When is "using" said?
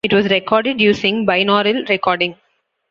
0.81-1.27